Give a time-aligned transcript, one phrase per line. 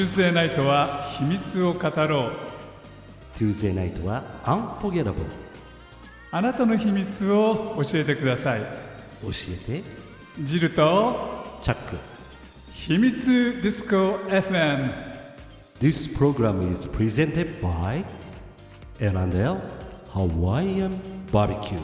[0.00, 2.32] Tuesday ナイトは秘密を語ろう。
[3.36, 5.12] Tuesday ナイトは Unforgettable
[6.30, 8.60] あなたの秘密を教えてください。
[8.60, 9.28] 教
[9.68, 9.82] えて。
[10.42, 11.98] ジルとチャック。
[12.72, 14.90] 秘密ディスコ FM
[15.82, 18.02] This program is presented by
[19.00, 19.60] L&L
[20.14, 20.98] Hawaiian
[21.30, 21.78] Barbecue.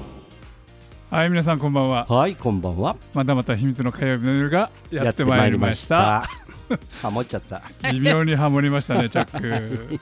[1.11, 2.07] はい皆さんこんばんは。
[2.09, 2.97] はいこんばんは。
[3.13, 6.46] またまた秘密の火曜日の夜がやってまいりました
[7.03, 7.63] ハモっちゃった。
[7.93, 10.01] 微妙にハモりましたねチャック。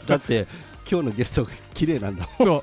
[0.06, 0.46] だって
[0.88, 2.60] 今日のゲスト綺麗なんだそう。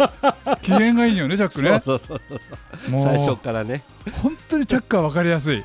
[0.61, 1.81] 機嫌がいいよねチャックね。
[1.83, 3.83] そうそうそうも最初うからね。
[4.21, 5.61] 本当にチャックは分かりやすい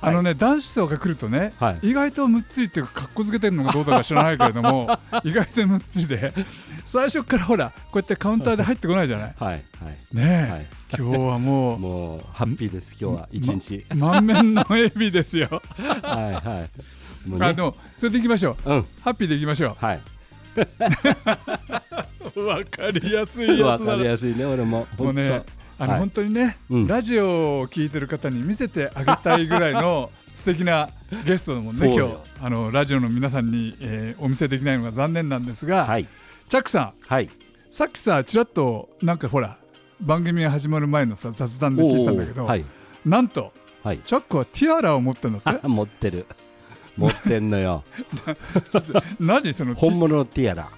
[0.00, 4.88] あのね、男子層が来るとね、はい意外とむっつりっていうか、かっこつけてるのかどうだか知らないけれども、
[5.24, 6.32] 意外とむっつりで、
[6.84, 9.34] 最初からほら、こうやってカウンターで入ってこないじゃない？
[9.38, 9.62] はいはい
[10.16, 10.66] ねえ、はい
[10.98, 15.48] 今日はもう、 もうハッピーです今日は一日、満面の笑みですよ。
[16.02, 16.66] はいは
[17.26, 18.72] いもあでも、それでいきましょう。
[18.72, 20.00] うんハッピーでいきましょはい。
[22.36, 22.44] う。
[22.46, 24.02] わかりやすいやわかつだな。
[24.02, 24.86] りやすいね、俺も。
[24.96, 25.42] もうね、
[25.78, 30.88] あの、はい本当にね、うんラジオを聞いてる方に見せてあげたいぐらいの 素敵な
[31.24, 36.06] ゲストだもんね、今日あのラジオの皆さんに、えーお見せできないのが残念なんですが、はい。
[36.48, 37.28] チャックさん、はい。
[37.70, 39.58] さっきさ、ちらっとなんかほら、
[40.00, 42.64] 番組が始まる前のさ雑談で聞いてたんだけど、はい。
[43.04, 43.98] なんと、はい。
[44.04, 45.50] チャックはティアラを持ってるのって？
[45.50, 46.26] あ 持ってる。
[46.96, 47.84] 持ってんのよ。
[49.20, 50.68] 何その本物のティアラ。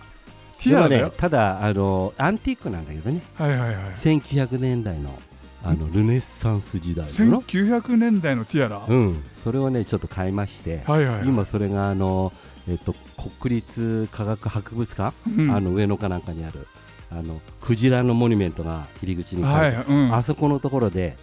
[0.62, 1.10] ティでもね、。
[1.16, 3.20] ただ、あの、アンティークなんだけどね。
[3.34, 3.76] はいはいはい。
[3.94, 5.18] 1900年代の、
[5.62, 7.42] あの、ルネッサンス時代の。
[7.42, 8.82] 1900年代のティアラ？
[8.88, 9.24] うん。
[9.42, 10.82] それをね、ちょっと買いまして。
[10.86, 11.28] はいはいはい。
[11.28, 12.32] 今、それが、あの、
[12.68, 12.94] えっと、
[13.38, 16.66] 国立科学博物館、うんあの上野かなんかにある
[17.10, 20.14] あのクジラのモニュメントが入り口にはい、うん。
[20.14, 21.16] あそこのところで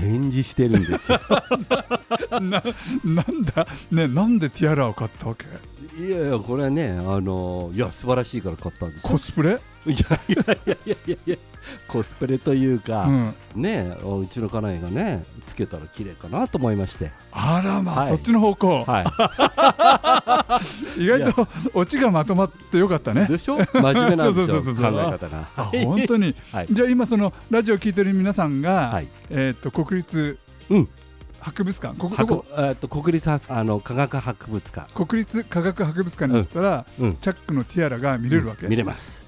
[0.00, 1.20] 展示してるんですよ。
[2.40, 2.62] な
[3.04, 5.46] なんだ、ね、なんでティアラを買ったわけ？
[6.04, 9.10] いやいや、これはね、あのいや、素晴らしいから買ったんですよ。
[9.10, 9.96] コスプレ、いや
[10.28, 11.36] いやいやいやいやいや、
[11.88, 17.10] コスプレといううか、ん、ね、うちの家内がね、つけたら綺麗かなと思いまして。
[17.32, 20.60] あらまあ、はいそっちの方向、は
[20.96, 23.12] 意外とオチがまとまってよかった。
[23.14, 23.26] ね。
[23.26, 25.44] でしょ真面目なんですよ、考え方が。
[25.84, 30.38] 本当に、はいじゃあ今そのラジオ聞いてる皆さんが、はいえーと国立
[30.70, 30.88] うん
[31.40, 39.21] 博物館こここえっと国立あの科学博物館、国立科学博物館に行ったら、うん、チャックのティアラが見れるわけ、見れます。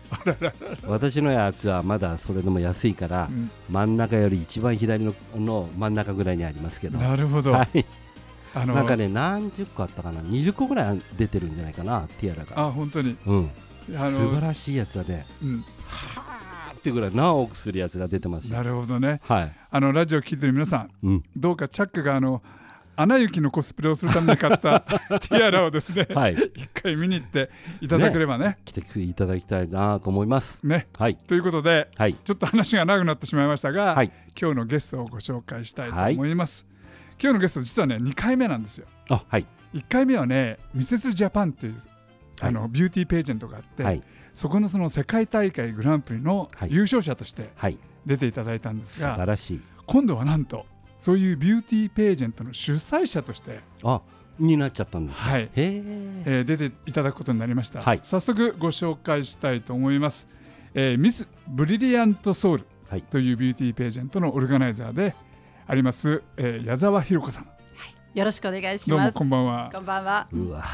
[0.86, 3.50] 私のやつはまだそれでも安いから、うん。
[3.70, 7.84] 真ん中より一番左のの真ん中ぐらいにありますけど、なるほど、はい、
[8.54, 12.08] あのなんかね何十個あったかな？20個ぐらい出てるんじゃないかな？
[12.20, 13.16] ティアラが、あ本当に。
[13.26, 13.50] うん、
[13.96, 18.56] あ素晴の、らしいやつはねうん、はーってぐらい何億するやつが出てますよ。
[18.56, 19.20] なるほどね。
[19.24, 22.42] はい、あのラジオ聞いてる皆さんうん、どうかチャックがあの
[22.96, 24.80] アナ雪のコスプレをするために買った
[25.20, 26.34] ティアラをですね、はい。
[26.34, 27.50] 一回見に行って
[27.80, 28.58] いただければね。
[28.64, 30.64] 来ていただきたいなと思います。
[30.66, 30.86] ね。
[30.96, 31.16] はい。
[31.16, 32.14] ということで、はい。
[32.14, 34.12] ちょっと話が長くなってしまいましたが、はい。
[34.40, 36.66] 今日のゲストをご紹介したいと思います。
[37.20, 38.86] 今日のゲスト実はね2回目なんですよ。
[39.08, 39.46] あはい。
[39.74, 41.74] 1回目はねミセスジャパンという
[42.40, 44.02] あの、ビューティーページェントがあって、はい。
[44.34, 46.72] そこのその世界大会グランプリのはい。
[46.72, 47.78] 優勝者としてはい。
[48.06, 49.60] 出ていただいたんです素が、晴らしい。
[49.86, 50.66] 今度はなんと
[51.04, 54.00] そういうビューティーページェントの主催者として、あ
[54.38, 55.28] になっちゃったんですか。
[55.28, 55.42] はい。
[55.42, 55.82] へえ
[56.24, 58.00] えー出ていただくことになりました、はい。
[58.02, 60.26] 早速ご紹介したいと思います、
[60.72, 63.02] えーミス・ブリリアント・ソウルはい。
[63.02, 65.14] というビューティーページェントのオルガナイザーで
[65.66, 67.48] あります、えー矢沢ひろ子さん。
[68.14, 69.14] よろしくお願いしどうもます。
[69.14, 69.70] こんばんは。
[69.74, 70.26] こんばんは。
[70.32, 70.64] うわ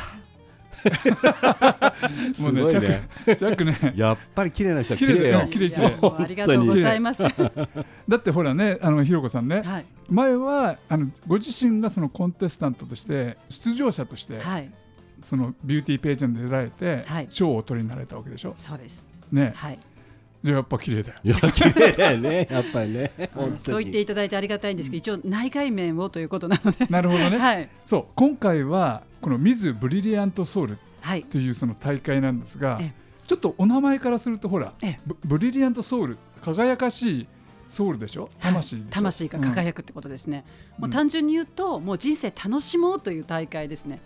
[2.39, 3.09] もうねすごいね。
[3.27, 3.93] チャックね。
[3.97, 5.49] やっぱり綺麗な人は綺麗だよ。
[5.49, 6.15] 綺麗よ綺麗。
[6.19, 7.23] ありがとうございます。
[7.23, 7.31] は
[8.09, 9.85] だってほらねあのひろ子さんね、い。
[10.13, 14.71] 前はあのご自身がそのコンテスタントとして出場者として、はい。
[15.25, 17.27] そのビューティーページェントで出られて、はい。
[17.31, 18.55] 賞をお取りになられたわけでしょ？
[18.57, 19.07] そうです。
[19.31, 19.53] ね。
[19.55, 19.79] はい。
[20.43, 21.19] じゃあやっぱ綺麗だよ。
[21.23, 22.49] いや綺麗だよね。
[22.51, 23.11] やっぱりね。
[23.35, 23.59] 本当に。
[23.59, 26.87] そう言っていただいてありがたいんですけど、一応内外面をということなので。
[26.87, 27.69] なるほどね、 はい。
[27.85, 31.25] そう今回はこのミズ・ブリリアント・ソウルはい。
[31.25, 32.93] というその大会なんですがええ。
[33.27, 35.01] ちょっとお名前からするとほらええ。
[35.07, 37.27] ブブリリアント・ソウル輝かしい
[37.69, 38.31] ソウルでしょ？
[38.41, 38.89] 魂でしょ？
[38.91, 40.45] 魂が輝くってことですね。
[40.79, 44.01] もう単純に言うと、もう人生楽しもうという大会ですね。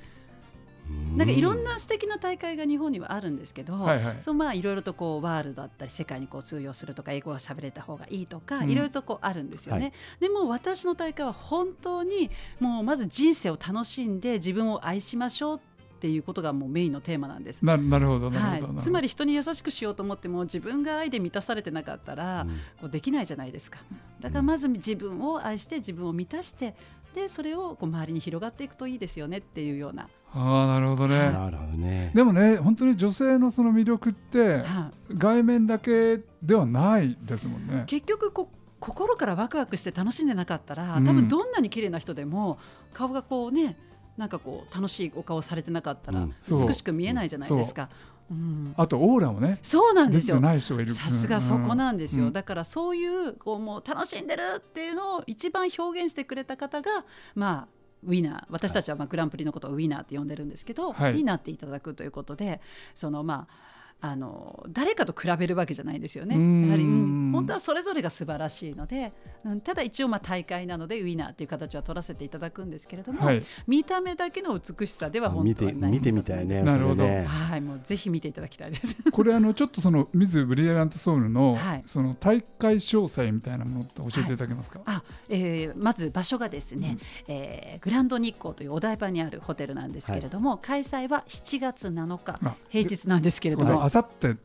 [1.17, 4.17] なんかいろんな素敵な大会が日本にはあるんですけど、はいはい。
[4.21, 8.71] そのまあいろいろとこうワールドだったり世界にこう通用するとか英語が喋れた方がいいとか、うん。
[8.71, 9.83] いろいろとこうあるんですよね。
[9.83, 9.93] はい。
[10.21, 15.61] でも私の大会は本当にもうまず人生を楽しんで自分を愛しましょうっ
[16.01, 17.65] ていうことがもうメインのテーマなんです。
[17.65, 18.63] ななるほどなはい。
[18.81, 22.49] つまり人に優しくしようと思っても自分が愛で満たされてなかったら、うん。
[22.81, 23.79] こうできないじゃないですか。
[24.21, 26.75] だからまず自分を愛して自分を満たして
[27.15, 31.19] でそれをこう周りに広がっていくといいですよねっていうような、ああなるほどね。
[31.31, 32.11] なるほどね。
[32.15, 35.15] でもね本当に女性のその魅力ってはい。
[35.17, 37.85] 外面だけではないですもんね。
[37.87, 38.51] 結局こ
[38.81, 41.05] 心からワクワクして楽しんでなかったらうん。
[41.05, 42.59] 多分どんなに綺麗な人でも
[42.93, 43.79] 顔がこうね
[44.17, 47.89] なんかこう楽しいお顔されてなかったら美しく見えないじゃないですか。
[48.31, 48.35] う。
[48.35, 48.75] ん。
[48.77, 50.37] あとオーラもねそうなんですよ。
[50.37, 50.93] 出てない人がいる。
[50.93, 52.33] さすがそこなんですよ、うん。
[52.33, 57.05] だからそういうこうもう楽しんでるっていうのを一番表現してくれた方が
[57.35, 57.74] まあ
[58.07, 61.15] ウィナー私たちはまあグランプリのことをウィナーって呼んでるんですけど、はい。
[61.15, 62.61] になっていただくということで
[62.95, 66.37] そのまああの誰かと比べるわけじゃないんですよね。
[66.37, 66.67] うん。
[66.67, 69.13] やはり、うん本当はそれぞれが素晴らしいので、
[69.45, 73.43] うん、ただ一応まあ大会なのでウィナーっていう形は取らせていただくんですけれども、はい。
[73.67, 77.05] 見た目だけの美しさでは本見当はないて見てみたいねなるほど。
[77.05, 78.97] はい、もうぜひ見ていただきたいです。
[79.11, 81.83] これあのちょっとそのミズ・ブリリアント・ソウルのはい。
[81.87, 86.99] その大会詳細みたいなものって教えていただけますか、あ、えーまず場所がですね、
[87.29, 93.85] えーグランド日光というお台場にあるホテルなんですけれども、開催は7月7日あ平日なんですけれども。
[93.85, 94.37] あさって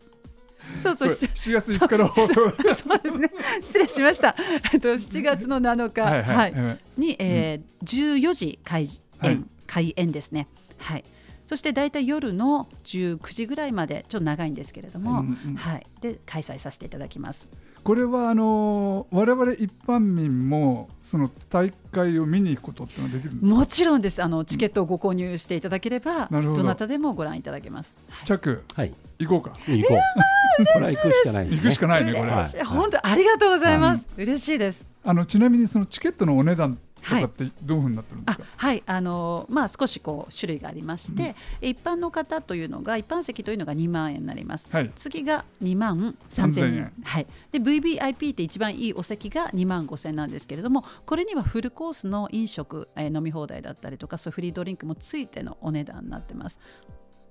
[0.83, 1.09] そうそう。
[1.09, 2.33] し7月5日の放送。
[2.33, 3.31] そうですね。
[3.61, 4.35] 失礼しました。
[4.73, 6.51] えっと7月の7日、はいははい。
[6.51, 8.89] いえに、えー14時開演、
[9.19, 9.43] はい。
[9.67, 10.47] 開演ですね。
[10.77, 11.03] はい。
[11.45, 17.49] そして大体夜の19時ぐらいまでちょっと長いんですけれども、うんうんはい、で開催させていただきます。
[17.83, 23.55] これはあの我々一般民もその大会を見に行くことってのはできるんですか？
[23.57, 24.21] もちろんです。
[24.21, 26.55] あのチケットをご購入していただければ、なるほど。
[26.57, 27.95] どなたでもご覧いただけます。
[28.09, 28.27] はい。
[28.27, 28.63] チャック。
[28.75, 29.57] はい行こうか。
[29.67, 30.65] 行こう。
[30.65, 31.57] これは行くしかないですね。
[31.57, 32.63] 行くしかないねこれ。
[32.63, 34.07] 本当ありがとうございます。
[34.17, 34.87] 嬉しいです。
[35.03, 38.83] あのちなみにそのチケットのお値段とかってどういうふうになってるんであすか、はい。
[38.85, 44.67] あのまあ少しこう種類がありまして、一般の方というのが一般席というのが2万円になります。
[44.71, 44.91] はい。
[44.95, 46.75] 次が2万3000 3000円。
[46.75, 46.93] 円。
[47.03, 56.59] はい、で VVIP って一番いいお席が2万5000円なんですけれどもこれにはフルコースの飲食、えー飲み放題だったりとかそういうフリードリンクもついてのお値段になってます。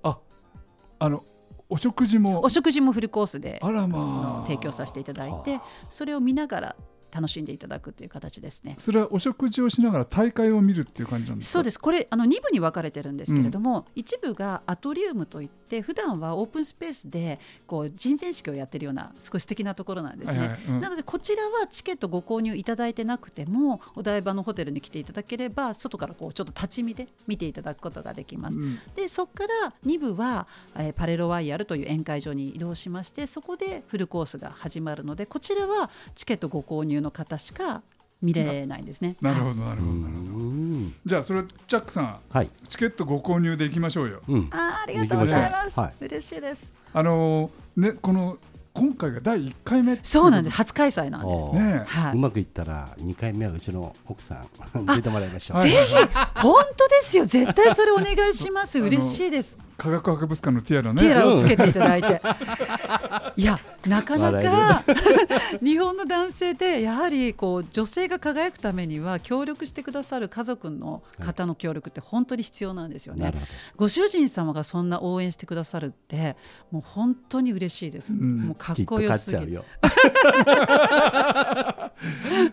[0.03, 0.19] あ
[0.99, 1.23] あの
[1.69, 2.41] お食事も。
[2.43, 4.01] お食事もフルコースであらあまあ。
[4.39, 6.75] の提供させていただいてそれを見ながら
[7.11, 8.75] 楽しんでいただくという形ですね。
[8.77, 11.53] それはお食事をしながら大会を見るっていう感じなんですか？
[11.53, 11.79] そうです。
[11.79, 20.39] これあの2部に分かれてるんですけれども、一部がアトリウムといって普段はオープンスペースでこう人前式をやってるような少し素敵なところなんですね。
[20.39, 28.57] はいはいうんなのでこちらはチケットご購入いただいてなくてもお台場のホテルに来ていただければ外からこうちょっと立ち見で見ていただくことができます。
[28.57, 37.81] うんでそこから2部は、えーパレロワイヤルという宴会場に移動しましてそこでフルコースが始まるのでこちらはチケットご購入の方しか
[38.21, 39.15] 見れないんですね。
[39.21, 40.38] なるはいほどなるうほどなるほどん
[41.05, 42.49] じゃあそれチャックさんはい。
[42.67, 44.21] チケットご購入で行きましょうよ。
[44.27, 44.49] うん。
[44.51, 45.79] あーありがとうございます。
[45.79, 46.71] は嬉しいです。
[46.93, 48.37] あのねこの
[48.79, 50.55] 今回が第1回目そうなんです。
[50.55, 51.45] 初開催なんです。
[51.53, 52.13] ねはい。
[52.13, 54.45] うまくいったら2回目はうちの奥さ
[54.77, 55.57] ん出てもらいましょう。
[55.57, 55.95] はいぜひ
[56.41, 57.25] 本当ですよ。
[57.25, 58.79] 絶対それお願いします。
[58.79, 59.57] 嬉しいです。
[59.77, 62.21] 科学博物館のティアラねティアラをつけていただいて。
[63.37, 64.83] いやなかな笑か
[65.63, 73.37] 日本の男性でやはりこう女性が輝くためには協力してくださる家族の方の協力って本当に必要なんですよねなる。
[73.37, 73.45] ほ
[73.77, 76.35] ご主人様がそんな応援してくださるって
[76.71, 78.11] もう本当に嬉しいです。
[78.11, 78.47] んど。
[78.47, 79.51] もうかっこよすぎる。
[79.53, 79.65] よ。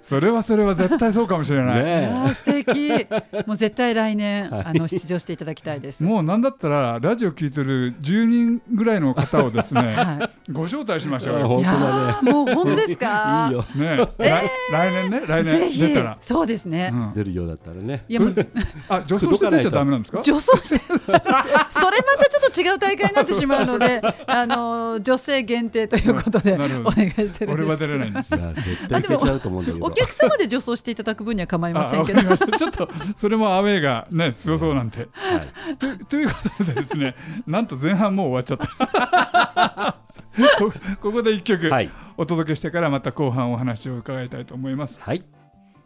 [0.01, 3.07] それはそれは絶対そうかもしれない、ね素敵。
[3.47, 6.03] もう絶対来年、あの出場していただきたいです。
[6.03, 11.31] もうなんだったらラジオ聞いてる10人ぐらいの方をですね はご招待しましえ。
[11.31, 11.63] ょうよ本い。
[11.63, 12.33] い当だね。
[12.33, 13.47] もう本当ですか？
[13.49, 13.65] いいよ。
[13.75, 15.23] ね、来来年ね？
[15.27, 16.91] 来年出たら、そうですね。
[16.93, 18.05] うん出るようだったらね。
[18.09, 18.35] いやもう
[18.89, 20.21] あ女装して出ちゃダメなんですか？
[20.23, 27.77] 女装してそれまたちょっと違う大会になってしまうので、あの女性限定ということでお願いしてるんですけど。
[27.77, 29.85] 出れないんですいや絶対いけちゃうと思うんだけど。
[29.85, 32.23] お客様で女装していただく分には構いませんけど。
[32.37, 35.77] ちょっとそれもアウェーがね強そうなんではい。
[35.77, 37.15] とということでですね
[37.47, 39.97] なんと前半もう終わっちゃった
[40.59, 41.91] こここで一曲はい。
[42.19, 45.23] お届けしてからまた後半お話を伺いたいと思いますはい。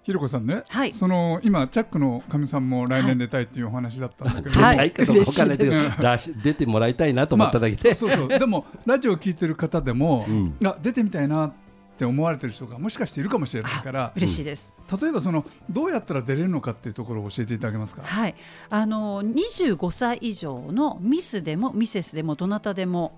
[0.03, 0.95] ひろこさんね、はい。
[0.95, 4.77] その今チャックのかみさんも来年出たいっていうお話だったんだけど、はい。
[4.79, 4.91] ない。
[4.93, 7.95] かどうかわかんない出てもらいたいなと思っただけで。
[7.95, 8.39] そうそうそう。
[8.39, 10.57] でもラジオを聞いてる方でも、うん。
[10.65, 11.53] あ出てみたいなっ
[11.99, 14.13] て思われてる人がもしかしているかもしれないから。
[14.17, 14.73] 嬉しいです。
[15.01, 18.01] 例えばそのどうやったら出れるのかっていうところを教えていただけますか？
[18.03, 18.35] はい。
[18.71, 23.13] あの25歳以上のミスでもミセスでもどなたでも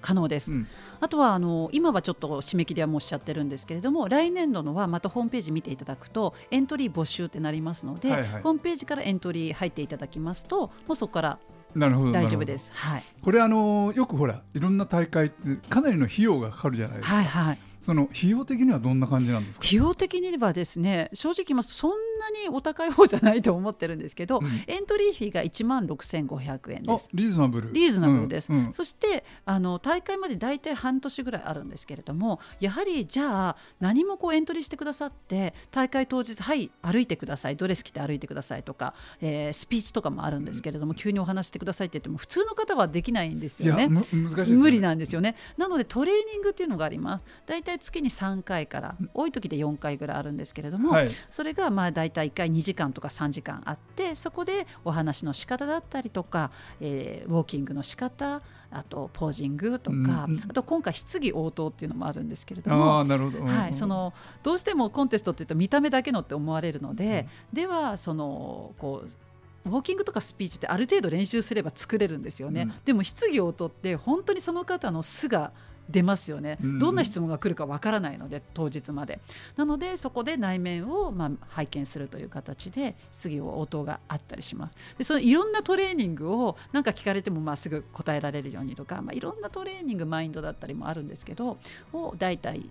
[0.00, 0.52] 可能です。
[0.52, 0.66] うん
[1.02, 8.42] あとはあの今はちょっと締め切りはもうしちゃってるんですけれども来年度のはまたホームページ見ていただくとエントリー募集ってなりますので、はいはい。
[8.42, 11.38] ホームページからエントリー入っていただきますともうそこから
[11.74, 12.70] なるほど大丈夫です。
[12.72, 17.58] はい、これあのよくほらいろんな大会ってかなりの費用がかかるじゃないですか、はいはい。
[17.80, 19.66] その費用的にはどんな感じなんですか？
[19.66, 21.90] 費用的にはですね正直そん
[22.22, 24.46] なにお高い方じゃないと思ってるんですけど、うん。
[24.66, 27.08] エントリー費が1万6500円であす。
[27.12, 27.72] リーズナブル。
[27.72, 28.72] リーズナブルです、うんうん。
[28.72, 43.82] そしてあの大会まで大体半年ぐらいあるんですけれどもやはりじゃあ何もこうエントリーしてくださって大会当日はい歩いてくださいドレス着て歩いてくださいとか、えースピーチとかもあるんですけれども、急にお話してくださいって言っても普通の方はできないんですよね。
[43.82, 44.56] いやむ難しいですね。
[44.56, 45.36] 無理なんですよね。
[45.56, 47.24] なのでトレーニングっていうのがあります。
[47.46, 51.08] 大体月に3回から多い時で4回ぐらいあるんですけれども、はい。
[51.30, 56.50] それがまあ大体1回2時間とか3時間あってそこでお話の仕方だったりとか、
[56.80, 60.42] えーウォーキングの仕方あとポージングとか、うんうん。
[60.48, 63.04] あと今回質疑応答っていうのもあるんですけれどあもあ。
[63.04, 72.72] なるほど、うんはい、そのどうしてもコンテストっていうと見た目だけのって思われるので、ではそのこうウォーキングとかスピーチってある程度練習すれば作れるんですよね、うん。
[72.84, 75.52] でも質疑応答って本当にその方の素が
[75.88, 79.20] 出ますよね、うんどんな質問が来るかわからないので当日まで。
[79.56, 84.78] なのでそこで内面をまあ拝見するという形で質疑応答があったりします。
[84.98, 91.58] でそのいろんなトレーニングを何か聞かれてもまあすぐ答えられるようにとか、まあ、いろんなトレーニングマインドだったりもあるんですけど
[91.92, 92.68] を大体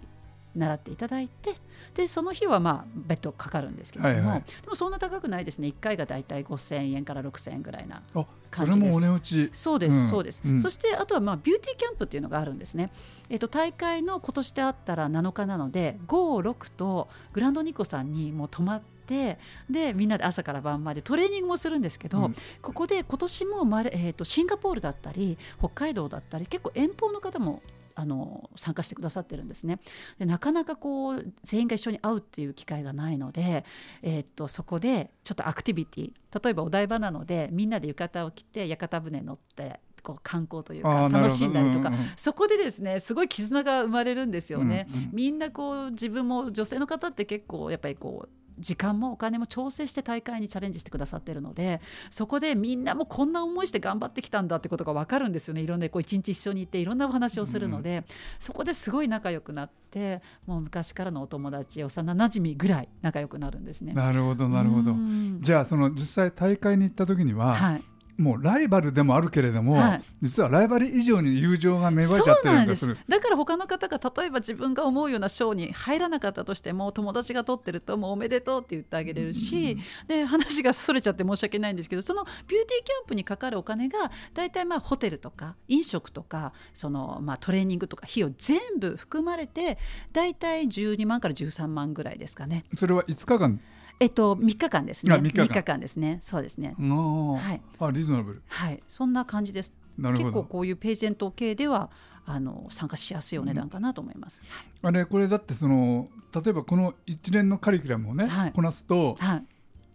[0.55, 1.55] 習っていただいて
[1.95, 4.43] でその日はまあ別途かかるんですけれども、はいはい。
[4.61, 5.67] でもそんな高くないですね。
[5.67, 8.01] 1回が大体5000円から6000円ぐらいな
[8.49, 8.79] 感じです。
[8.79, 9.49] れもお値打ち。
[9.51, 10.07] そうです、うん。
[10.07, 10.59] そうです、うん。
[10.59, 12.91] そしてあとはまあビューティーキャンプっていうのがあるんですね、
[13.29, 19.37] えっと大会の今年であったら7日なので56とグランドニコさんにもう泊まって
[19.69, 22.35] でみんなで朝から晩までトレーニングもするんですけど、うん。
[22.61, 27.61] ここで今年もマレ、えー、とシンガポールだったり北海道だったり結構遠方の方も
[27.95, 29.79] あの参加してくださってるんですね。
[30.19, 33.65] でなかなかこう全員が一緒に会うっていう機会がないので、
[34.01, 36.11] えー、とそこでちょっとアクティビティ
[36.43, 44.87] 例えばお台場なのでみんなで浴衣を着て屋形船乗ってこう観光というか楽しんだりとか、うんうんそこでですねすごい絆が生まれるんですよね。
[44.89, 45.09] うんうん。
[45.13, 55.61] みんなこう自分も女性の方って結構やっぱりこう時間もお金も調整して大会にチャレンジしてくださってるのでそこでみんなもこんな思いして頑張ってきたんだってことが分かるんですよね。
[55.61, 58.03] いろんなこう一日一緒にいていろんなお話をするので、
[58.39, 63.93] そこですごい仲良くなってもう昔からのお友達幼なじみぐらい仲良くなるんですね。
[63.93, 64.91] なるほどなるほど。
[64.91, 65.39] うん。
[65.41, 67.83] じゃあその実際大会に行った時には、はい
[68.17, 70.03] もうライバルでもあるけれども、はい。
[70.21, 72.95] 実はライバル以上に友情が芽生えちゃってるなんです。
[73.07, 79.77] だから他の方が例えば自分が思うような賞に入らなかったとしても友達が取ってるともうおめでとうって言ってあげれるし、
[80.07, 89.77] で話がそれちゃって申し訳ないんですけどそのビューティーキャンプにかかるお金が大体まあホテルとか飲食とかそのまあトレーニングとか費用全部含まれて
[90.13, 92.65] 大体12万から13万ぐらいですかね。
[92.77, 93.59] それは5日間
[94.01, 95.13] えっと3日間ですね。
[95.13, 96.17] あ3日間ですね。
[96.23, 96.75] そうですね。
[96.79, 99.71] はいあリーズナブルはい、そんな感じです。
[99.95, 101.91] 結構なるほどこういうページェント系では
[102.25, 104.41] あの参加しやすいお値段かなと思います。
[104.81, 109.45] あれこれだってその例えばこの一連のカリキュラムをね、はいこなすとはい、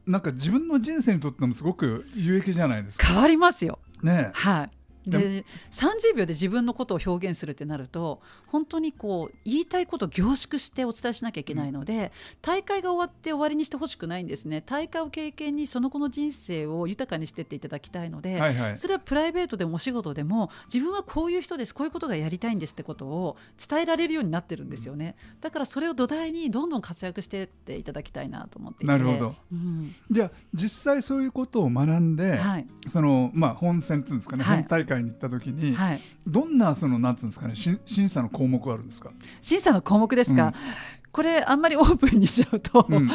[0.06, 3.80] なんか自分の人生にとってもすごく有益じゃないですか変わりますよ。
[4.04, 4.70] ねはい。
[5.06, 14.62] で30秒で自分のことを表現するってなると本当にこう言いたいことを凝縮してお伝えしなきゃいけないので、大会が終わって終わりにしてほしくないんですね。
[14.62, 18.78] 大会を経験にその後の人生を豊かにしていっていただきたいので、はいはい。
[18.78, 21.74] それはプライベートでもお仕事でも自分はこういう人です。
[21.74, 23.36] こういうことがやりたいんですってことを
[23.68, 25.16] 伝えられるようになってるんですよね。
[25.40, 28.92] だからそれを土台にどんどん活躍していっていただきたいなと思っていて。
[28.92, 29.94] なるほど、うん。
[30.10, 32.66] じゃあ実際そういうことを学んで、はい。
[32.90, 34.56] そのまあ本戦っていうんですかね、はい。
[34.58, 39.10] 本大会に行った時に、はい、どんなそのなんつうんですかねし審査の項目はあるんですか、
[39.40, 40.52] 審査の項目ですか、うん。
[41.16, 43.10] これあんまりオープンにしちゃうと、うん。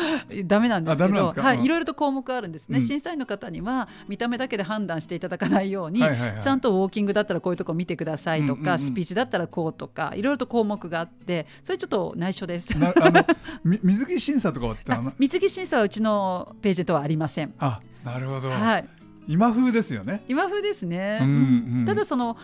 [0.48, 2.84] ダメなんですけどはい、いろいろと項目あるんですね、うん。
[2.84, 6.42] 審査員の方には見た目だけで判断していただかないように、はいはいはい。
[6.42, 8.80] ちゃんとウォーキングだったらこういうとこ見てくださいとか、うんうんうん。
[8.80, 12.74] スピーチだったらこうとかいろいろと項目があってそれちょっと内緒です。
[13.64, 14.76] 水着審査とかは
[15.20, 17.54] 水着審査はうちのページとはありません。
[17.60, 18.90] あなるほど、はい、
[19.32, 20.24] 今風ですよね。
[20.28, 21.86] 今風ですね、うんうん。
[21.86, 22.38] ただその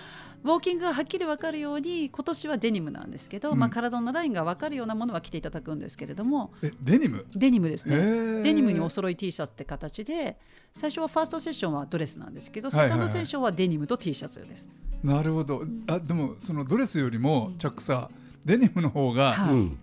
[0.44, 3.60] ウォーキングがはっきり分かるように今年はデニムなんですけど、うん。
[3.60, 7.25] まあ、体のラインが分かるようなものは着ていただくんですけれどもえデニム？
[7.36, 7.98] デニムですね。
[8.41, 10.38] デニムにお揃い T シャツって形で
[10.74, 12.98] 最初はファーストセッションはドレスなんですけど、はいはいはい。
[12.98, 14.70] セカンドセッションはデニムと T シャツです。
[15.03, 15.63] なるほど。
[15.88, 18.10] あでもそのドレスよりもチャックさ
[18.48, 19.36] デニムの方が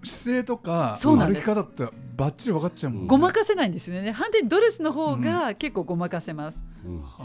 [0.03, 3.09] 姿勢とか歩き方ってバッチリ分かっちゃうもんね。
[3.09, 4.11] ごまかせないんですよね。
[4.11, 7.03] 反対にドレスの方が結構ごまかせます、うん。
[7.03, 7.25] は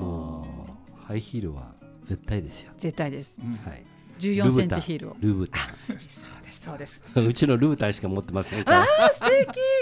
[0.00, 0.66] も
[0.98, 2.72] うハイヒールは絶対ですよ。
[2.78, 3.38] 絶対です。
[3.42, 3.52] あ、うん。
[3.52, 3.84] はい。
[4.18, 5.16] 14センチヒールを。
[5.20, 5.58] ルブタ。
[5.58, 6.24] そうです
[6.56, 7.02] そうです。
[7.16, 8.80] ン うちのルブタンしか持ってませんから。
[8.80, 9.20] あー素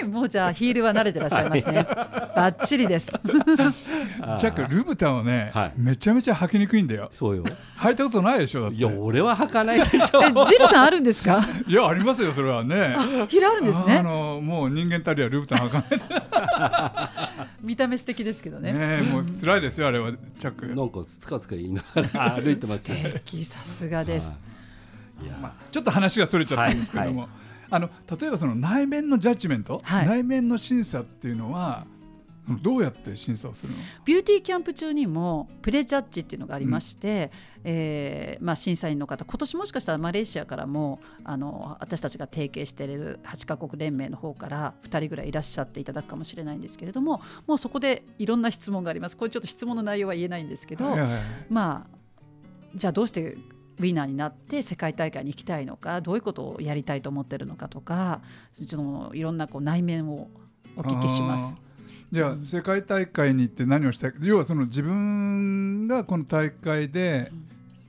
[0.00, 0.06] 敵。
[0.08, 1.84] もうじゃあヒールは慣れてらっしゃいますね。
[2.34, 3.12] バッチリです。
[3.14, 5.72] あーチャックルブタンはね、はい。
[5.76, 7.08] めちゃめちゃ履きにくいんだよ。
[7.10, 7.44] そうよ。
[7.78, 10.22] 履いたことないでしょいや俺は履かないでしょ。
[10.24, 11.44] えジルさんあるんですか？
[11.66, 12.94] いやありますよそれはね。
[13.28, 17.10] ヒールあるんですあねのもう人間たりはルブタン履か
[17.62, 18.72] 見た目素敵ですけどね。
[18.72, 20.12] ないねもう辛いですよあれは。
[20.38, 20.66] チャック。
[20.66, 24.36] なんかつかつか言いながら歩いてます素ね敵さすがです
[25.30, 27.28] まあ、ちょっと話がそれちゃったんですけども、はい
[27.70, 27.88] あの
[28.20, 30.06] 例えばその内面のジャッジメント、はい。
[30.06, 31.86] 内面の審査っていうのは
[32.60, 33.78] どうやって審査をするの？
[34.04, 37.30] ビューティーキャンプ中にもプレジャッジっていうのがありまして、
[37.64, 49.16] えーまあ、審査員の方今年もしかしたらマレーシアからもあの私たちが提携している8カ国連盟の方から2人ぐらいいらっしゃっていただくかもしれないんですけれどももうそこでいろんな質問があります。
[49.16, 51.22] これちょっと質問の内容は言えないんですけど、はいはいはい。
[51.48, 51.96] まあ
[52.74, 53.38] じゃあどうして
[53.78, 58.20] ウィナーになって世界大会に行きたいのかどういうことをやりたいと思ってるのかとか
[58.52, 60.28] そのいろんなこう内面を
[60.76, 61.56] お聞きします。
[62.10, 67.32] じゃあ世界大会に行って何をしたい要はその自分がこの大会で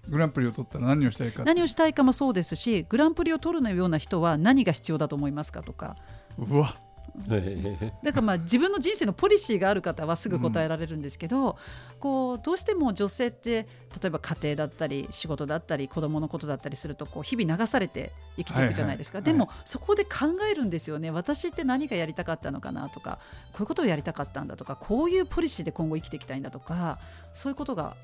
[0.07, 5.97] グランプリを取ったら何をしたいか何をしたいかもそうですしグランプリを取るような人は何が必要だと思いますかとか。
[6.37, 6.77] うわ
[7.15, 11.57] だからまあ自分の人生のポリシーがある方はすぐ答えられるんですけど、
[11.99, 13.67] こうどうしても女性って
[14.01, 19.33] 例えば家庭だったり仕事だったり子供のことだったりするとこう日々流されて生きていくじゃないですか、はいはい。
[19.33, 20.11] でもそこで考
[20.51, 21.11] えるんですよね。
[21.11, 23.19] 私って何がやりたかったのかなとか
[23.51, 26.97] こういうことをやりたかったんだとかこういうポリシーで今後生きていきたいんだとか
[27.35, 27.95] そういうことが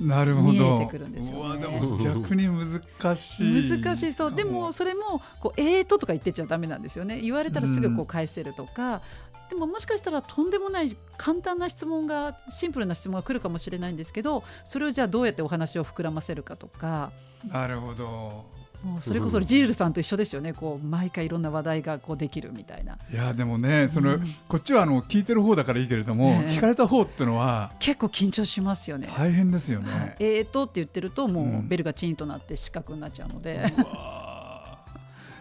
[0.00, 0.52] なるほど。
[0.52, 1.62] 見えてくるんですよね。
[2.04, 3.80] 逆に難しい。
[3.82, 4.34] 難しそう。
[4.34, 7.20] でもそれもこうえーととか言ってちゃダメなんですよね。
[7.20, 9.00] 言われたらすぐこう返せるとか、
[9.50, 17.10] でももしかしたらとんでもない簡単な質問がシンプルな質問が来るかもしれないんですけどそれをじゃあどうやってお話を膨らませるかとか。
[17.50, 20.52] なるほどもうそれこそジールさんと一緒ですよね。
[20.52, 22.96] こう毎回いろんな話題がこうできるみたいな。
[23.12, 26.52] いやでもねその、うんこっちはあの聞いてる方だからいいけれども、ええ。
[26.52, 29.12] 聞かれた方ってのは結構緊張しますよね。
[29.16, 30.16] 大変ですよね、はい。
[30.20, 31.68] えーとって言ってるともううん。
[31.68, 34.78] ベルがチンとなって失格になっちゃうので、うわ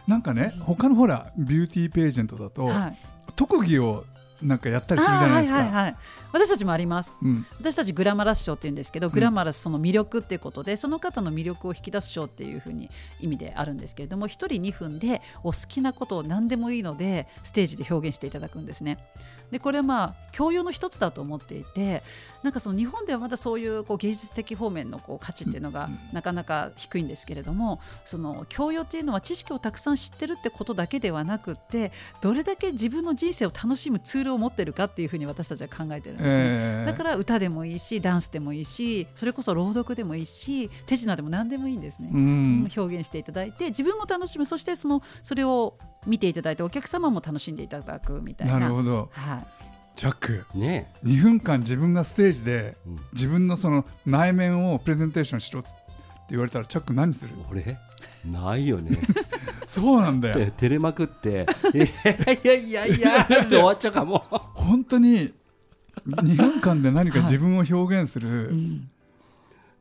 [0.06, 0.10] ー。
[0.10, 2.98] なんかね他のほらビューティーページェントだと、はい、
[3.36, 4.06] 特技を
[4.42, 5.96] なんかやったりするじゃないですか、はいはいはい、
[6.32, 7.18] 私たちもあります。
[7.22, 19.00] うん、私たちグラマラス賞って言うんですけど、グラマラスその魅力っていうことでその方の魅力を引き出す賞っていうふうに意味であるんですけれども1人2分でお好きなことを何でもいいのでステージで表現していただくんですね。
[19.52, 22.04] でこれはまあ教養の一つだと思っていて
[22.44, 36.34] なんかその日本ではまだそういうこう芸術的方面のこう価値っていうのがなかなか低いんですけれどもその教養っていうのは知識をたくさん知ってるってことだけではなくってどれだけ自分の人生を楽しむツールを持ってるかっていうふうに私たちは考えてるんですね。
[36.36, 42.70] えーだから歌でもいいしダンスでもいいしそれこそ朗読でもいいし手品でも何でもいいんですね、うん。
[42.76, 44.46] 表現していただいて自分も楽しむ。
[44.46, 48.60] そしてそのそれを見ていただいてお客様も楽しんでいただくみたいな。
[48.60, 49.10] なるほど。
[49.12, 49.37] はい、
[49.98, 53.00] ジャックね2分間自分がステージでうん。
[53.14, 55.70] 自分のその内面をプレゼンテーションしろって
[56.30, 57.32] 言われたらチャック何する？
[57.52, 57.78] 俺？
[58.26, 58.98] ないよね。
[59.68, 60.36] そうなんだよ。
[60.36, 61.84] で照れまくって「いや
[62.34, 64.20] いやいやいや」って終わっちゃうかも。
[64.54, 65.34] 本当に
[66.08, 68.90] 2分間で何か自分を表現する、うん。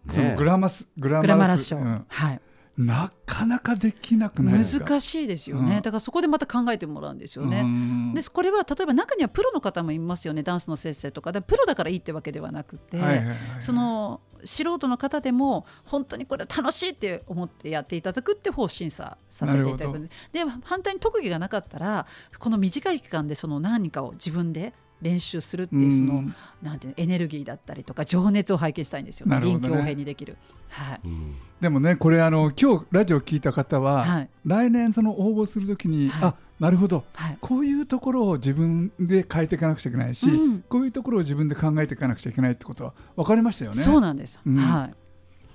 [0.08, 2.04] そのグラマスグラグラママラスラス賞、うん。
[2.08, 2.40] はい、
[2.78, 5.82] なかなかできなくないですか難しいですよね、うん。
[5.82, 8.14] だからそこでまた考えてもらうんですよね、うん。
[8.14, 10.42] でこれは例えば中にはプロの方もいますよね。
[10.42, 11.32] ダンスの先生とか。
[11.32, 13.38] でプロだからいいってわけではなくて、はいはいはいはい。
[13.60, 20.10] その素人の方でも本当にこれ楽しいって思ってやっていただくって方を審査させていただくんで。
[20.32, 22.06] で反対に特技がなかったら
[22.38, 26.34] この短い期間でその何かを自分で練習するっていうその、うん。
[26.62, 29.40] なんていうのエネルギーだったりとか情熱を拝見したいんですよ、ね。
[29.40, 30.36] 臨機応変にできる。
[30.68, 31.00] はい。
[31.04, 31.34] うん。
[31.60, 34.28] でもねこれあの今日ラジオ聞いた方は、はい。
[34.44, 36.28] 来年その応募するときに、はい。
[36.30, 37.04] あなるほど。
[37.12, 37.38] はい。
[37.40, 40.62] こういうところを自分で変えていかなくちゃいけないし、うん。
[40.62, 43.76] こういうところを自分で考えていかなくちゃいけないってことは分かりましたよね。
[43.76, 44.56] そうなんです、うん。
[44.56, 44.90] は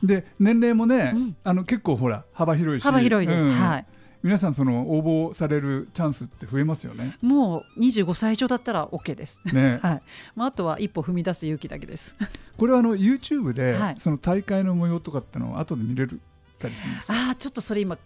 [0.04, 1.36] い、で年齢もね、うん。
[1.44, 2.84] あの結構ほら幅広いし。
[2.84, 3.52] 幅広いです、うん。
[3.54, 3.86] はい、
[4.24, 7.18] 皆さんその応募されるチャンスって増えますよね。
[7.22, 9.40] もう25歳以上だったら OK です。
[9.52, 10.02] ね はい、
[10.36, 12.16] まあ、あとは一歩踏み出す勇気だけです。
[12.58, 16.20] これはあの YouTube で、はいその大会の模様とかってのを後で見れる
[16.60, 17.14] たりするんですか？
[17.14, 18.02] ああちょっとそれ今考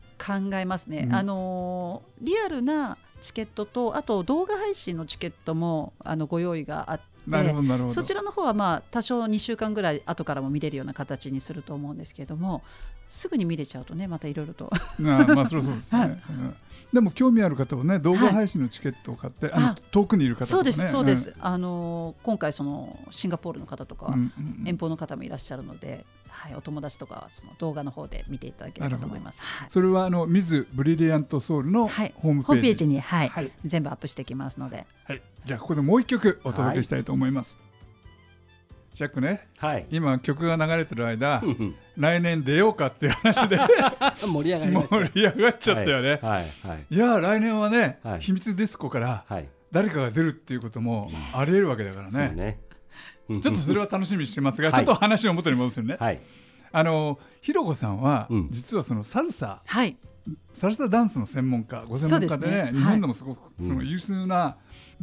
[0.54, 7.94] えますね、うんあのーリアルなチケットとあと動画配信のチケットもあのご用意があってなるほどなるほど。
[7.94, 12.64] そちらの方はまあ多少2週間ぐらい後からも見れるような形にすると思うんですけれども
[13.10, 16.10] すぐに見れちゃうとねまたいろいろとまあそそうですね、はい。
[16.10, 16.56] うん。
[16.94, 20.50] でも興味ある方はね動画配信のチケットを買って、あのあ遠くにいる方とかね。
[20.52, 24.68] そうですそうです、あのー今回そのシンガポールの方とかはうんうんうん。
[24.68, 26.06] 遠方の方もいらっしゃるので、
[26.36, 29.42] はい、お友達とかはその動画の方で見ていただければと思います。
[29.42, 29.70] はい。
[29.70, 33.30] それはあのミズブリリアントソウルのはい、ホームページ,、に、はい。
[33.30, 33.52] はい。
[33.66, 37.58] 全部アップしていきますので、はい、じゃあここでもう一曲お届けしたいと思います、
[38.94, 39.48] ジャックね。
[39.58, 39.86] はい。
[39.90, 41.42] 今曲が流れてる間
[41.98, 43.58] 来年出ようかっていう話で。
[44.26, 44.96] 盛り上がりました。
[44.96, 46.20] 盛り上がっちゃったよね、はい。
[46.22, 46.46] はい。
[46.64, 46.86] はい。
[46.90, 48.22] い、や来年はね、はい。
[48.22, 49.48] 秘密ディスコからはい。
[49.72, 52.28] 誰かが出るっていうこともありえるわけだからね。
[52.28, 52.60] そうね
[53.28, 54.74] ちょっとそれは楽しみにしてますが、はい。
[54.74, 56.22] ちょっと話を元に戻すよね、はい。
[56.72, 58.48] あのひろこさんは、うん。
[58.52, 59.62] 実はそのサルサ。
[59.66, 59.98] はい、
[60.54, 62.80] サルサダンスの専門家ご専門家でねですね。
[62.80, 64.58] 日本でもすごく、うんその優秀な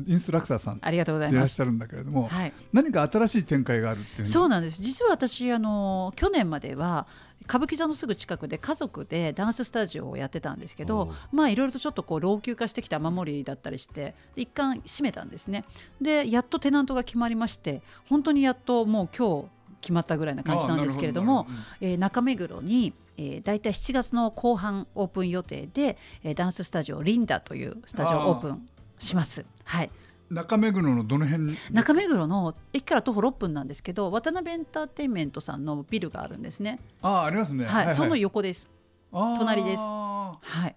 [0.06, 1.32] インストラクターさんありがとうございます。
[1.32, 4.82] でいらっしゃるんだけれども、はい、何か新しい展開があるっていうそうなんです。
[4.82, 7.06] 実は私あの去年までは
[7.46, 11.37] 歌舞伎座のすぐ近くで家族でダンススタジオをやってたんですけおどう。
[11.37, 15.64] まあいろいろとちょっとこう老朽化してきた雨漏りだったりしてで一旦閉めたんですね。
[16.00, 19.48] でやっとテナントが決まりまして本当にやっともう今日
[19.81, 29.44] 決まったぐらいな感じなんですけれどもどえー中目黒に、えー、大体7月の後半オープン予定で、えーダンススタジオリンダというスタジオをオープンします。
[29.64, 29.90] はい、
[30.33, 31.53] 中目黒のどの辺？
[31.53, 36.79] に中目黒の駅から徒歩6分なんですけどワタナベエンターテインメントさんのビルがあるんですね。
[37.03, 38.71] ああありますね、はい、その横です。
[39.11, 40.75] 隣ですはい、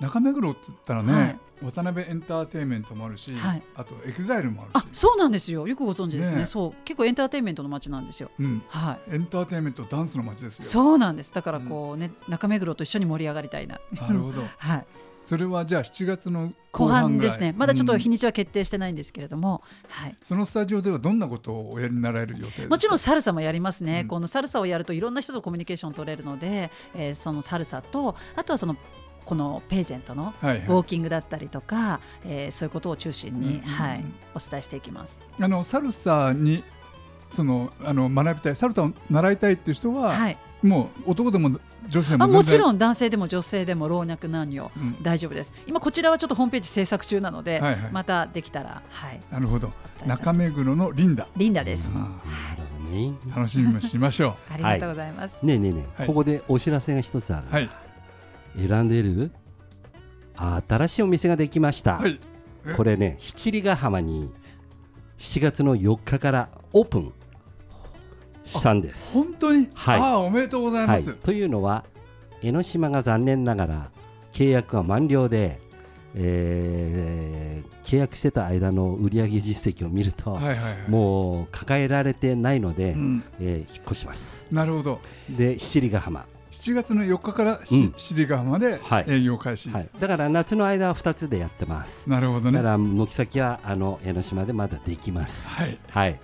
[0.00, 5.66] 中目黒って言ったらね、はいワタナベエンターテインメントもあるし、はいあと EXILE もああるし、そうなんですよ。
[5.66, 6.40] よくご存知ですね。
[6.40, 8.30] ねそう、結構エンターテインメントの街なんですよ。
[8.38, 9.14] うん、はい。
[9.14, 11.32] エンターテインメントダンスの街ですよそうなんです。
[11.32, 13.80] だからこうね、中目黒と一緒に盛り上がりたいな。
[13.92, 14.86] なるほど はい。
[15.24, 17.54] それはじゃあ7月の後後半ですね。
[17.56, 18.12] まだちょっと日うん。
[18.12, 20.16] にちは決定してないんですけれども、はい。
[20.22, 22.68] そのスタジオではどんなことをおやりになられる予定ですか？
[22.68, 24.08] もちろんサルサもやりますね、うん。
[24.08, 28.76] このサルサをやるといろんな人とコミュニケーションを取れるので、えーそのサルサとあとはその
[29.24, 30.58] このページェントのはいはい。
[30.58, 33.62] ウォーキングだったりとか、えーそういうことを中心に、うんうんうん。
[33.62, 35.18] はい、お伝えしていきます。
[35.40, 36.62] あのサルサに
[37.30, 45.02] そのあの学びたいサルサを習いたいっていう人は、はい、もう男でも女性でもあもちん、ろん男性でも女性でも老若男女うん。
[45.02, 45.52] 大丈夫です。
[45.66, 47.92] 今こちらはちょっとホームページ制作中なので、はいはい。
[47.92, 49.70] またできたら、はい、なるほど。
[50.06, 51.26] 中目黒のリンダ。
[51.36, 51.92] リンダです。
[51.94, 53.12] あなるほどね。
[53.36, 55.36] 楽しみにしましょ ありがとうございます。
[55.42, 56.06] ねえねえねえ、はい。
[56.06, 57.70] ここでお知らせが一つある、うはい。
[58.56, 59.30] 選んでいる
[60.68, 62.18] 新しいお店ができました、はい。
[62.66, 62.74] え？
[62.74, 64.32] これね七里ヶ浜に
[65.18, 67.12] 7月の4日からオープン
[68.44, 69.14] したんです。
[69.14, 70.00] 本当に、はい。
[70.00, 71.84] ああおめでとうございます、はい、というのは
[72.42, 73.90] 江ノ島が残念ながら
[74.32, 75.60] 契約が満了で、
[76.14, 80.90] えー契約してた間の売上実績を見ると、はいはいはい。
[80.90, 84.46] もう抱えられてないので、うん、えー引っ越します。
[84.50, 85.00] なるほど。
[85.28, 87.94] で七里ヶ浜、7月の4日からし、うん。
[87.96, 89.04] 七里ヶ浜ではい。
[89.08, 92.08] 営業開始、はい、だから夏の間は2つでやってます。
[92.08, 92.52] なるほどね。
[92.52, 95.48] だから軒先はあの江ノ島でまだできます。
[95.48, 95.78] はい。
[95.90, 96.20] はい、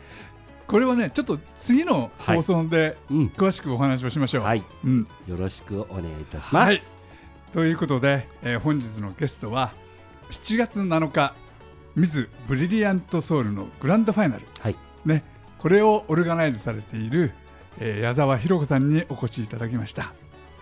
[0.70, 3.26] これはねちょっと次の放送でうん。
[3.36, 6.82] 詳しくお話をしましょう、はい、うん、よろしくお願いいたします、はい。
[7.52, 9.72] ということで、えー本日のゲストは
[10.30, 11.34] 7月7日
[11.96, 14.76] ミズブリリアントソウルのグランドファイナル、はい。
[15.04, 15.24] ね、
[15.58, 17.32] これをオルガナイズされている、
[17.80, 20.02] えー矢沢ひろ子さんにお越しいただきました。
[20.02, 20.12] 今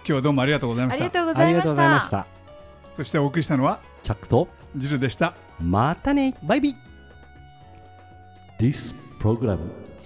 [0.05, 1.05] 日はどうもありがとうございました。
[1.05, 2.27] ありがとうございました。
[2.94, 4.49] そしてお送りしたのはチャックと。
[4.75, 5.35] ジルでした。
[5.61, 6.35] またね。
[6.42, 6.77] バイビー。
[8.59, 9.59] This program